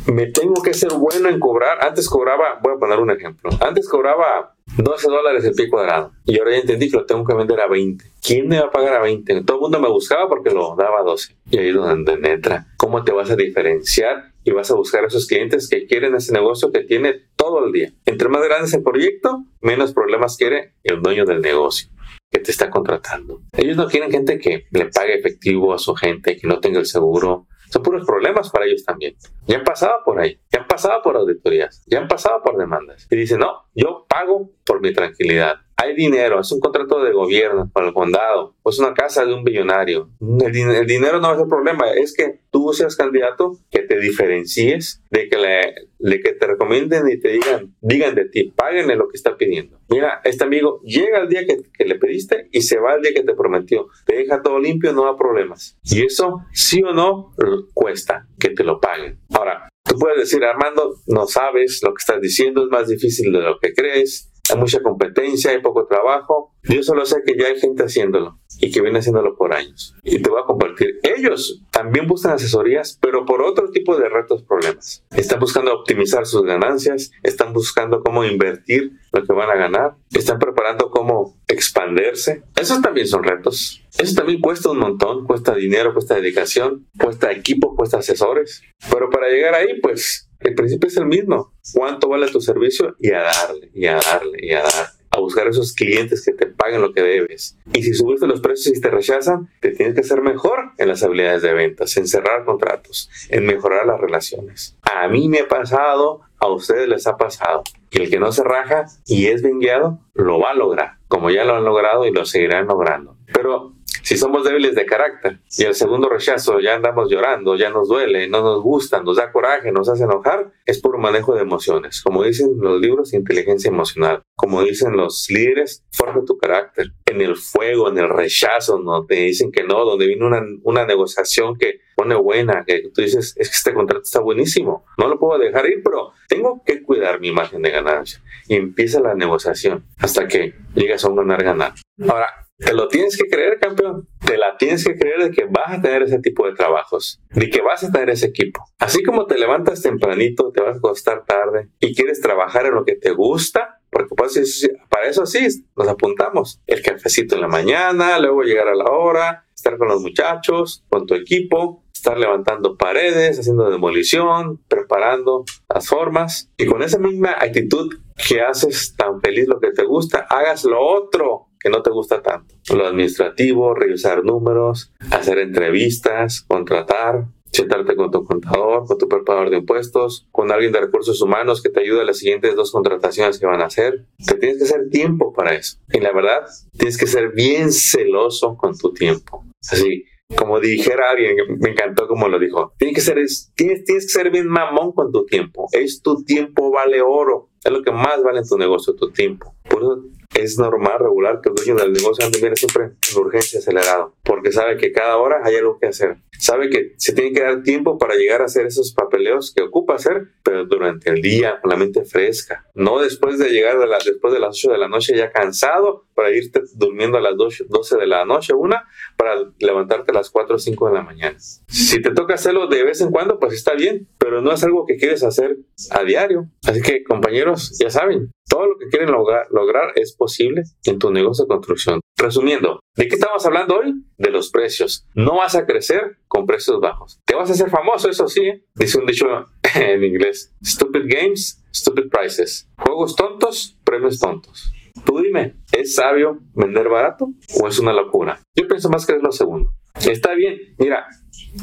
me 0.07 0.27
tengo 0.27 0.63
que 0.63 0.75
ser 0.75 0.93
bueno 0.93 1.29
en 1.29 1.39
cobrar. 1.39 1.85
Antes 1.85 2.09
cobraba, 2.09 2.59
voy 2.63 2.75
a 2.75 2.79
poner 2.79 2.99
un 2.99 3.11
ejemplo. 3.11 3.51
Antes 3.61 3.89
cobraba 3.89 4.55
12 4.77 5.09
dólares 5.09 5.45
el 5.45 5.55
pie 5.55 5.69
cuadrado. 5.69 6.13
Y 6.25 6.39
ahora 6.39 6.53
ya 6.53 6.59
entendí 6.59 6.91
que 6.91 6.97
lo 6.97 7.07
tengo 7.07 7.25
que 7.25 7.35
vender 7.35 7.61
a 7.61 7.69
20. 7.69 8.05
¿Quién 8.23 8.49
me 8.49 8.61
va 8.61 8.67
a 8.67 8.71
pagar 8.71 8.95
a 8.95 9.01
20? 9.01 9.43
Todo 9.43 9.57
el 9.57 9.61
mundo 9.63 9.81
me 9.81 9.89
buscaba 9.89 10.29
porque 10.29 10.51
lo 10.51 10.75
daba 10.77 11.01
a 11.01 11.03
12. 11.03 11.37
Y 11.51 11.59
ahí 11.59 11.69
es 11.69 11.75
donde 11.75 12.13
entra. 12.13 12.67
¿Cómo 12.77 13.05
te 13.05 13.13
vas 13.13 13.31
a 13.31 13.37
diferenciar? 13.37 14.33
Y 14.45 14.51
vas 14.51 14.71
a 14.71 14.75
buscar 14.75 15.05
a 15.05 15.09
esos 15.09 15.27
clientes 15.27 15.69
que 15.69 15.87
quieren 15.87 16.15
ese 16.15 16.33
negocio 16.33 16.73
que 16.73 16.81
tiene 16.81 17.15
todo 17.37 17.65
el 17.65 17.73
día. 17.73 17.93
Entre 18.07 18.29
más 18.29 18.43
grande 18.43 18.67
es 18.67 18.75
el 18.75 18.83
proyecto, 18.83 19.45
menos 19.61 19.93
problemas 19.93 20.37
quiere 20.37 20.75
el 20.85 21.03
dueño 21.03 21.25
del 21.25 21.41
negocio 21.41 21.89
que 22.31 22.41
te 22.41 22.51
está 22.51 22.71
contratando. 22.71 23.43
Ellos 23.53 23.77
no 23.77 23.87
quieren 23.87 24.11
gente 24.11 24.39
que 24.39 24.67
le 24.71 24.87
pague 24.87 25.19
efectivo 25.19 25.73
a 25.73 25.79
su 25.79 25.95
gente, 25.95 26.37
que 26.37 26.47
no 26.47 26.61
tenga 26.61 26.79
el 26.79 26.87
seguro, 26.87 27.47
son 27.71 27.83
puros 27.83 28.07
problemas 28.07 28.51
para 28.51 28.67
ellos 28.67 28.85
también. 28.85 29.17
Ya 29.47 29.59
han 29.59 29.65
pasado 29.65 29.95
por 30.05 30.21
ahí, 30.21 30.41
ya 30.53 30.61
han 30.61 30.67
pasado 30.67 31.03
por 31.03 31.17
auditorías, 31.17 31.83
ya 31.87 31.99
han 31.99 32.09
pasado 32.09 32.43
por 32.43 32.57
demandas. 32.57 33.07
Y 33.11 33.17
dicen, 33.17 33.41
no, 33.41 33.67
yo 33.75 34.07
pago 34.09 34.51
por 34.65 34.81
mi 34.81 34.93
tranquilidad 34.93 35.61
hay 35.81 35.95
dinero, 35.95 36.41
es 36.41 36.51
un 36.51 36.59
contrato 36.59 37.03
de 37.05 37.13
gobierno 37.13 37.71
para 37.73 37.87
el 37.87 37.95
condado, 37.95 38.57
o 38.63 38.71
es 38.71 38.81
una 38.81 38.95
casa 38.95 39.25
de 39.25 39.33
un 39.33 39.45
billonario. 39.45 40.11
El, 40.21 40.87
dinero 40.87 41.21
no 41.21 41.33
es 41.33 41.41
el 41.41 41.47
problema, 41.47 41.93
es 41.93 42.15
que 42.15 42.41
tú 42.51 42.73
seas 42.73 42.97
candidato, 42.97 43.57
que 43.71 43.83
te 43.83 44.01
diferencies, 44.01 45.05
de 45.11 45.29
que, 45.29 45.37
le, 45.37 46.21
que 46.21 46.33
te 46.33 46.47
recomienden 46.49 47.09
y 47.09 47.21
te 47.21 47.29
digan, 47.29 47.77
digan 47.81 48.17
de 48.17 48.25
ti, 48.25 48.53
páguenle 48.57 48.97
lo 48.97 49.09
que 49.09 49.17
está 49.17 49.37
pidiendo. 49.37 49.79
Mira, 49.89 50.21
este 50.25 50.43
amigo 50.43 50.81
llega 50.83 51.21
el 51.21 51.29
día 51.29 51.47
que, 51.47 51.59
que 51.73 51.85
le 51.85 51.95
pediste 51.95 52.49
y 52.51 52.63
se 52.63 52.81
va 52.81 52.95
el 52.95 53.03
día 53.03 53.15
que 53.15 53.23
te 53.23 53.35
prometió. 53.35 53.87
Te 54.05 54.17
deja 54.17 54.43
todo 54.43 54.59
limpio, 54.59 54.93
no 54.93 55.05
da 55.05 55.17
problemas. 55.17 55.79
Y 55.85 56.05
eso, 56.05 56.41
sí 56.53 56.83
o 56.83 56.93
no, 56.93 57.35
cuesta 57.73 58.27
que 58.41 58.51
te 58.51 58.65
lo 58.65 58.81
paguen. 58.81 59.21
Ahora, 59.33 59.69
Tú 59.89 59.99
puedes 59.99 60.19
decir, 60.19 60.45
Armando, 60.45 60.97
no 61.07 61.27
sabes 61.27 61.81
lo 61.83 61.95
que 61.95 62.01
estás 62.01 62.21
diciendo, 62.21 62.63
es 62.63 62.71
más 62.71 62.89
difícil 62.89 63.33
de 63.33 63.41
lo 63.41 63.59
que 63.59 63.73
crees, 63.73 64.28
hay 64.51 64.59
mucha 64.59 64.81
competencia, 64.81 65.51
hay 65.51 65.61
poco 65.61 65.87
trabajo. 65.87 66.55
Yo 66.63 66.83
solo 66.83 67.05
sé 67.07 67.23
que 67.25 67.37
ya 67.39 67.47
hay 67.47 67.59
gente 67.59 67.85
haciéndolo 67.85 68.39
y 68.61 68.71
que 68.71 68.81
viene 68.81 68.99
haciéndolo 68.99 69.37
por 69.37 69.55
años. 69.55 69.95
Y 70.03 70.21
te 70.21 70.31
voy 70.31 70.41
a 70.43 70.47
compartir. 70.47 70.99
Ellos 71.03 71.63
también 71.71 72.07
buscan 72.07 72.33
asesorías, 72.33 72.99
pero 73.01 73.25
por 73.25 73.43
otro 73.43 73.71
tipo 73.71 73.97
de 73.97 74.09
retos, 74.09 74.43
problemas. 74.43 75.05
Están 75.11 75.41
buscando 75.41 75.73
optimizar 75.73 76.27
sus 76.27 76.43
ganancias, 76.43 77.11
están 77.23 77.53
buscando 77.53 78.03
cómo 78.03 78.25
invertir 78.25 78.93
lo 79.13 79.25
que 79.25 79.33
van 79.33 79.51
a 79.51 79.57
ganar, 79.57 79.97
están 80.13 80.39
preparando 80.39 80.91
cómo 80.91 81.39
expandirse. 81.47 82.43
Esos 82.57 82.81
también 82.83 83.07
son 83.07 83.25
retos. 83.25 83.83
Eso 83.97 84.15
también 84.15 84.41
cuesta 84.41 84.71
un 84.71 84.79
montón, 84.79 85.27
cuesta 85.27 85.55
dinero, 85.55 85.93
cuesta 85.93 86.15
dedicación, 86.15 86.87
cuesta 86.99 87.33
equipo, 87.33 87.75
cuesta 87.75 87.99
asesores. 87.99 88.63
Pero 88.91 89.11
para 89.11 89.29
llegar 89.29 89.55
ahí, 89.55 89.81
pues 89.81 90.28
el 90.41 90.55
principio 90.55 90.89
es 90.89 90.97
el 90.97 91.07
mismo. 91.07 91.53
¿Cuánto 91.73 92.09
vale 92.09 92.29
tu 92.29 92.41
servicio? 92.41 92.97
Y 92.99 93.13
a 93.13 93.23
darle, 93.23 93.71
y 93.75 93.87
a 93.87 93.97
darle, 93.97 94.39
y 94.41 94.53
a 94.53 94.63
darle 94.63 94.99
a 95.11 95.21
buscar 95.21 95.49
esos 95.49 95.73
clientes 95.73 96.25
que 96.25 96.33
te 96.33 96.47
paguen 96.47 96.83
lo 96.83 96.93
que 96.93 97.03
debes. 97.03 97.57
Y 97.73 97.83
si 97.83 97.95
subiste 97.95 98.27
los 98.27 98.41
precios 98.41 98.77
y 98.77 98.81
te 98.81 98.91
rechazan, 98.91 99.49
te 99.61 99.71
tienes 99.71 99.95
que 99.95 100.03
ser 100.03 100.23
mejor 100.23 100.73
en 100.79 100.89
las 100.89 101.03
habilidades 101.03 101.43
de 101.43 101.55
ventas, 101.55 101.97
en 101.97 102.07
cerrar 102.07 102.45
contratos, 102.45 103.11
en 103.29 103.47
mejorar 103.47 103.87
las 103.87 104.01
relaciones. 104.01 104.77
A 104.83 105.09
mí 105.09 105.29
me 105.29 105.41
ha 105.41 105.49
pasado, 105.49 106.21
a 106.39 106.49
ustedes 106.49 106.89
les 106.89 107.07
ha 107.07 107.17
pasado. 107.17 107.63
Y 107.91 108.03
el 108.03 108.11
que 108.11 108.19
no 108.19 108.33
se 108.33 108.45
raja 108.45 108.87
y 109.07 109.27
es 109.27 109.43
bien 109.43 109.61
guiado, 109.61 110.01
lo 110.15 110.39
va 110.39 110.51
a 110.51 110.55
lograr, 110.55 110.99
como 111.09 111.31
ya 111.31 111.45
lo 111.45 111.55
han 111.55 111.65
logrado 111.65 112.05
y 112.05 112.13
lo 112.13 112.27
seguirán 112.27 112.67
logrando. 112.67 113.17
Pero 113.33 113.75
si 114.09 114.17
somos 114.17 114.43
débiles 114.43 114.75
de 114.75 114.87
carácter 114.87 115.39
y 115.59 115.65
el 115.65 115.75
segundo 115.75 116.09
rechazo 116.09 116.61
ya 116.61 116.77
andamos 116.77 117.11
llorando, 117.11 117.57
ya 117.57 117.69
nos 117.69 117.89
duele, 117.89 118.27
no 118.27 118.41
nos 118.41 118.63
gusta, 118.63 119.03
nos 119.03 119.19
da 119.19 119.31
coraje, 119.31 119.71
nos 119.71 119.87
hace 119.91 120.05
enojar, 120.05 120.51
es 120.65 120.81
puro 120.81 120.99
manejo 120.99 121.35
de 121.35 121.43
emociones. 121.43 122.01
Como 122.01 122.25
dicen 122.25 122.53
los 122.59 122.81
libros, 122.81 123.13
inteligencia 123.13 123.69
emocional. 123.69 124.23
Como 124.35 124.63
dicen 124.63 124.97
los 124.97 125.27
líderes, 125.29 125.85
forja 125.93 126.25
tu 126.25 126.39
carácter. 126.39 126.87
En 127.05 127.21
el 127.21 127.37
fuego, 127.37 127.91
en 127.91 127.99
el 127.99 128.09
rechazo, 128.09 128.79
no 128.79 129.05
te 129.05 129.17
dicen 129.17 129.53
que 129.53 129.65
no, 129.65 129.85
donde 129.85 130.07
viene 130.07 130.25
una, 130.25 130.41
una 130.63 130.87
negociación 130.87 131.59
que 131.59 131.81
pone 131.95 132.15
buena, 132.15 132.65
que 132.67 132.85
tú 132.95 133.03
dices, 133.03 133.35
es 133.37 133.51
que 133.51 133.57
este 133.57 133.75
contrato 133.75 134.05
está 134.05 134.21
buenísimo, 134.21 134.87
no 134.97 135.09
lo 135.09 135.19
puedo 135.19 135.39
dejar 135.39 135.67
ir, 135.67 135.83
pero 135.85 136.13
tengo 136.29 136.63
que 136.65 136.83
cuidar 136.83 137.21
mi 137.21 137.29
imagen 137.29 137.61
de 137.61 137.73
ganancia. 137.73 138.23
Y 138.49 138.55
empieza 138.55 139.01
la 139.01 139.15
negociación 139.15 139.85
hasta 139.99 140.27
que 140.27 140.55
llegas 140.75 141.05
a 141.05 141.11
un 141.11 141.17
ganar-ganar. 141.17 141.75
Ahora, 142.09 142.48
te 142.59 142.75
lo 142.75 142.89
tienes 142.89 143.17
que 143.17 143.29
creer, 143.29 143.59
campeón. 143.61 144.09
Te 144.25 144.37
la 144.37 144.57
tienes 144.57 144.85
que 144.85 144.99
creer 144.99 145.23
de 145.23 145.31
que 145.31 145.45
vas 145.45 145.79
a 145.79 145.81
tener 145.81 146.03
ese 146.03 146.19
tipo 146.19 146.47
de 146.47 146.55
trabajos, 146.55 147.21
de 147.31 147.49
que 147.49 147.63
vas 147.63 147.85
a 147.85 147.93
tener 147.93 148.11
ese 148.11 148.27
equipo. 148.27 148.65
Así 148.79 149.03
como 149.03 149.27
te 149.27 149.39
levantas 149.39 149.81
tempranito, 149.81 150.51
te 150.51 150.61
vas 150.61 150.75
a 150.75 150.79
acostar 150.79 151.25
tarde 151.25 151.69
y 151.79 151.95
quieres 151.95 152.21
trabajar 152.21 152.67
en 152.67 152.75
lo 152.75 152.85
que 152.85 152.97
te 152.97 153.13
gusta, 153.13 153.81
porque 153.91 154.15
pues, 154.17 154.69
para 154.91 155.07
eso 155.07 155.25
sí 155.25 155.47
nos 155.77 155.89
apuntamos. 155.89 156.61
El 156.67 156.83
cafecito 156.83 157.37
en 157.37 157.43
la 157.43 157.49
mañana, 157.49 158.19
luego 158.19 158.43
llegar 158.43 158.69
a 158.69 158.75
la 158.75 158.91
hora, 158.91 159.47
estar 159.55 159.79
con 159.79 159.89
los 159.89 160.03
muchachos, 160.03 160.85
con 160.89 161.07
tu 161.07 161.15
equipo, 161.15 161.85
estar 161.93 162.19
levantando 162.19 162.77
paredes, 162.77 163.39
haciendo 163.39 163.71
demolición, 163.71 164.59
preparando 164.69 165.45
las 165.73 165.89
formas. 165.89 166.51
Y 166.57 166.67
con 166.67 166.83
esa 166.83 166.99
misma 166.99 167.37
actitud 167.39 167.89
que 168.29 168.41
haces 168.41 168.95
tan 168.97 169.21
feliz 169.21 169.47
lo 169.47 169.61
que 169.61 169.71
te 169.71 169.85
gusta, 169.85 170.27
hagas 170.29 170.65
lo 170.65 170.81
otro 170.81 171.48
que 171.61 171.71
no 171.71 171.83
te 171.83 171.91
gusta 171.91 172.23
tanto. 172.23 172.55
Lo 172.75 172.87
administrativo, 172.87 173.75
revisar 173.75 174.25
números, 174.25 174.93
hacer 175.11 175.39
entrevistas, 175.39 176.43
contratar, 176.47 177.27
sentarte 177.53 177.97
con 177.97 178.11
tu 178.11 178.25
contador, 178.25 178.87
con 178.87 178.99
tu 178.99 179.09
preparador 179.09 179.51
de 179.51 179.59
impuestos, 179.59 180.27
con 180.31 180.53
alguien 180.53 180.73
de 180.73 180.81
recursos 180.81 181.21
humanos 181.21 181.63
que 181.63 181.71
te 181.71 181.81
ayude 181.81 182.03
a 182.03 182.05
las 182.05 182.19
siguientes 182.19 182.55
dos 182.55 182.73
contrataciones 182.73 183.39
que 183.39 183.47
van 183.47 183.61
a 183.61 183.67
hacer. 183.67 184.07
Te 184.25 184.35
tienes 184.35 184.59
que 184.59 184.65
hacer 184.65 184.89
tiempo 184.91 185.33
para 185.33 185.55
eso. 185.55 185.79
Y 185.93 186.01
la 186.01 186.13
verdad, 186.13 186.47
tienes 186.77 186.99
que 186.99 187.07
ser 187.07 187.33
bien 187.33 187.73
celoso 187.73 188.57
con 188.57 188.77
tu 188.77 188.93
tiempo. 188.93 189.45
Así, 189.71 190.05
como 190.37 190.61
dijera 190.61 191.11
alguien, 191.11 191.37
me 191.59 191.71
encantó 191.71 192.07
como 192.07 192.29
lo 192.29 192.39
dijo, 192.39 192.75
tienes 192.79 192.97
que 192.97 193.01
ser, 193.01 193.17
tienes, 193.55 193.85
tienes 193.85 194.07
que 194.07 194.13
ser 194.13 194.31
bien 194.31 194.47
mamón 194.47 194.93
con 194.93 195.11
tu 195.11 195.25
tiempo. 195.25 195.69
Es 195.73 196.03
tu 196.03 196.23
tiempo 196.25 196.71
vale 196.71 197.01
oro. 197.01 197.51
Es 197.65 197.73
lo 197.73 197.83
que 197.83 197.91
más 197.91 198.23
vale 198.23 198.41
en 198.41 198.49
tu 198.49 198.57
negocio, 198.57 198.95
tu 198.95 199.11
tiempo. 199.11 199.55
Por 199.69 199.83
eso 199.83 200.03
es 200.41 200.59
normal, 200.59 200.99
regular, 200.99 201.41
que 201.43 201.51
el 201.51 201.55
dueño 201.55 201.75
del 201.75 201.93
negocio 201.93 202.25
ande 202.25 202.39
siempre 202.57 202.85
en 202.85 203.19
urgencia, 203.19 203.59
acelerado, 203.59 204.15
porque 204.23 204.53
sabe 204.53 204.77
que 204.77 204.93
cada 204.93 205.17
hora 205.17 205.41
hay 205.45 205.57
algo 205.57 205.79
que 205.79 205.87
hacer. 205.87 206.17
Sabe 206.39 206.71
que 206.71 206.95
se 206.97 207.13
tiene 207.13 207.33
que 207.33 207.43
dar 207.43 207.63
tiempo 207.63 207.99
para 207.99 208.15
llegar 208.15 208.43
a 208.43 208.45
hacer 208.45 208.67
esos 208.67 208.93
papeleos 208.93 209.53
que 209.55 209.63
ocupa 209.63 209.95
hacer, 209.95 210.29
pero 210.43 210.67
durante 210.67 211.11
el 211.11 211.21
día, 211.21 211.61
con 211.61 211.71
la 211.71 211.77
mente 211.77 212.05
fresca. 212.05 212.67
No 212.75 213.01
después 213.01 213.39
de 213.39 213.51
llegar 213.51 213.79
de 213.79 213.89
después 214.05 214.33
de 214.33 214.41
las 214.41 214.51
8 214.51 214.73
de 214.73 214.79
la 214.79 214.89
noche 214.89 215.17
ya 215.17 215.33
cansado 215.33 216.07
para 216.19 216.33
irte 216.33 216.63
durmiendo 216.75 217.17
a 217.17 217.21
las 217.21 217.37
12 217.37 217.97
de 217.97 218.07
la 218.09 218.25
noche, 218.25 218.53
una, 218.53 218.89
para 219.17 219.37
levantarte 219.61 220.11
a 220.11 220.15
las 220.15 220.31
4 220.31 220.57
o 220.57 220.59
5 220.59 220.89
de 220.89 220.93
la 220.93 221.03
mañana. 221.03 221.39
Si 221.39 222.03
te 222.03 222.11
toca 222.11 222.35
hacerlo 222.35 222.67
de 222.67 222.83
vez 222.83 223.01
en 223.01 223.13
cuando, 223.13 223.39
pues 223.39 223.55
está 223.55 223.75
bien, 223.75 224.09
pero 224.19 224.43
no 224.43 224.51
es 224.51 224.65
algo 224.65 224.85
que 224.85 224.97
quieres 224.97 225.23
hacer 225.23 225.59
a 225.93 226.03
diario. 226.03 226.47
Así 226.67 226.83
que, 226.83 227.05
compañeros, 227.05 227.79
ya 227.79 227.89
saben, 227.89 228.33
todo 228.49 228.67
lo 228.67 228.79
que 228.79 228.89
quieren 228.89 229.13
lograr, 229.13 229.93
es 229.95 230.13
posible 230.13 230.65
en 230.87 230.99
tu 230.99 231.13
negocio 231.13 231.45
de 231.45 231.49
construcción. 231.51 232.01
Resumiendo, 232.17 232.81
¿de 232.97 233.07
qué 233.07 233.15
estamos 233.15 233.47
hablando 233.47 233.77
hoy? 233.77 233.95
De 234.17 234.33
los 234.33 234.51
precios. 234.51 235.07
No 235.15 235.37
vas 235.37 235.55
a 235.55 235.67
crecer 235.67 236.19
con 236.27 236.47
precios 236.47 236.81
bajos. 236.81 237.21
Te 237.27 237.37
vas 237.37 237.49
a 237.49 237.53
hacer 237.53 237.71
famoso, 237.71 238.11
eso 238.11 238.27
sí. 238.27 238.41
¿eh? 238.41 238.65
Dice 238.75 238.99
un 238.99 239.07
dicho 239.07 239.27
en 239.77 240.03
inglés. 240.03 240.53
Stupid 240.65 241.03
games, 241.05 241.63
stupid 241.73 242.09
prices. 242.11 242.69
Juegos 242.77 243.15
tontos, 243.15 243.79
premios 243.85 244.19
tontos. 244.19 244.73
Tú 245.05 245.21
dime, 245.21 245.57
¿es 245.73 245.95
sabio 245.95 246.39
vender 246.55 246.89
barato 246.89 247.29
o 247.61 247.69
es 247.69 247.79
una 247.79 247.93
locura? 247.93 248.41
Yo 248.55 248.67
pienso 248.67 248.89
más 248.89 249.07
que 249.07 249.15
es 249.15 249.23
lo 249.23 249.33
segundo. 249.33 249.73
Está 249.95 250.35
bien, 250.35 250.59
mira, 250.79 251.07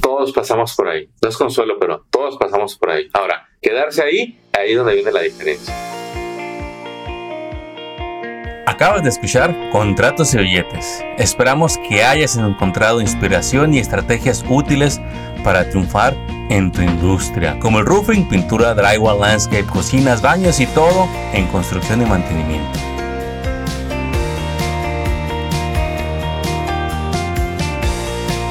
todos 0.01 0.33
pasamos 0.33 0.75
por 0.75 0.89
ahí. 0.89 1.09
No 1.21 1.29
es 1.29 1.37
consuelo, 1.37 1.77
pero 1.79 2.05
todos 2.09 2.37
pasamos 2.37 2.77
por 2.77 2.89
ahí. 2.91 3.07
Ahora, 3.13 3.47
quedarse 3.61 4.03
ahí, 4.03 4.39
ahí 4.53 4.71
es 4.71 4.77
donde 4.77 4.95
viene 4.95 5.11
la 5.11 5.21
diferencia. 5.21 5.73
Acabas 8.67 9.03
de 9.03 9.09
escuchar 9.09 9.55
Contratos 9.71 10.33
y 10.33 10.37
Billetes. 10.39 11.03
Esperamos 11.17 11.77
que 11.87 12.03
hayas 12.03 12.35
encontrado 12.35 12.99
inspiración 12.99 13.73
y 13.73 13.79
estrategias 13.79 14.43
útiles 14.49 14.99
para 15.43 15.69
triunfar 15.69 16.13
en 16.49 16.71
tu 16.71 16.81
industria, 16.81 17.57
como 17.59 17.79
el 17.79 17.85
roofing, 17.85 18.27
pintura, 18.27 18.73
drywall, 18.73 19.21
landscape, 19.21 19.65
cocinas, 19.65 20.21
baños 20.21 20.59
y 20.59 20.65
todo 20.67 21.07
en 21.33 21.47
construcción 21.47 22.01
y 22.01 22.05
mantenimiento. 22.05 22.94